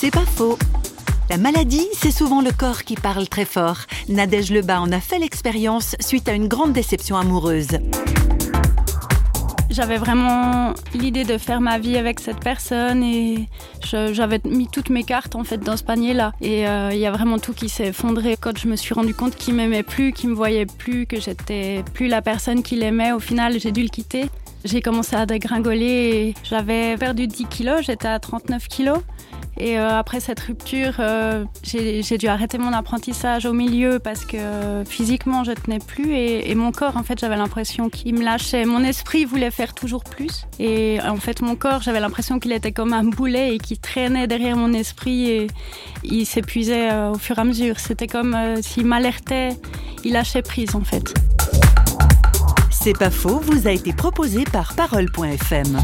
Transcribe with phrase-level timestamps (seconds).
[0.00, 0.56] C'est pas faux.
[1.28, 3.78] La maladie, c'est souvent le corps qui parle très fort.
[4.08, 7.80] Nadège Lebas en a fait l'expérience suite à une grande déception amoureuse.
[9.70, 13.48] J'avais vraiment l'idée de faire ma vie avec cette personne et
[13.82, 16.32] j'avais mis toutes mes cartes en fait dans ce panier-là.
[16.40, 19.14] Et euh, il y a vraiment tout qui s'est effondré quand je me suis rendu
[19.14, 23.10] compte qu'il m'aimait plus, qu'il me voyait plus, que j'étais plus la personne qu'il aimait.
[23.10, 24.30] Au final, j'ai dû le quitter.
[24.64, 26.34] J'ai commencé à dégringoler.
[26.44, 28.98] J'avais perdu 10 kilos, j'étais à 39 kilos.
[29.58, 34.36] Et euh, après cette rupture, euh, j'ai dû arrêter mon apprentissage au milieu parce que
[34.36, 38.24] euh, physiquement je tenais plus et, et mon corps, en fait, j'avais l'impression qu'il me
[38.24, 38.64] lâchait.
[38.64, 42.72] Mon esprit voulait faire toujours plus et en fait, mon corps, j'avais l'impression qu'il était
[42.72, 45.46] comme un boulet et qu'il traînait derrière mon esprit et
[46.04, 47.80] il s'épuisait au fur et à mesure.
[47.80, 49.50] C'était comme s'il m'alertait,
[50.04, 51.14] il lâchait prise en fait.
[52.70, 55.78] C'est pas faux, vous a été proposé par Parole.fm.